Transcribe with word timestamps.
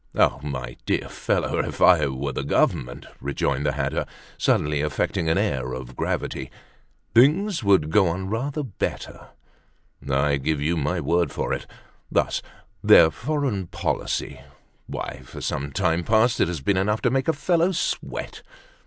"Oh, 0.15 0.39
my 0.41 0.77
dear 0.87 1.07
fellow, 1.07 1.59
if 1.59 1.79
I 1.79 2.07
were 2.07 2.31
the 2.31 2.43
Government," 2.43 3.05
rejoined 3.19 3.67
the 3.67 3.73
hatter, 3.73 4.07
suddenly 4.35 4.81
affecting 4.81 5.29
an 5.29 5.37
air 5.37 5.73
of 5.73 5.95
gravity, 5.95 6.49
"things 7.13 7.63
would 7.63 7.91
go 7.91 8.07
on 8.07 8.27
rather 8.27 8.63
better, 8.63 9.27
I 10.09 10.37
give 10.37 10.59
you 10.59 10.75
my 10.75 10.99
word 10.99 11.31
for 11.31 11.53
it. 11.53 11.67
Thus, 12.11 12.41
their 12.83 13.11
foreign 13.11 13.67
policy—why, 13.67 15.21
for 15.23 15.39
some 15.39 15.71
time 15.71 16.03
past 16.03 16.39
it 16.41 16.47
has 16.47 16.61
been 16.61 16.77
enough 16.77 17.03
to 17.03 17.11
make 17.11 17.27
a 17.27 17.31
fellow 17.33 17.71
sweat. 17.71 18.41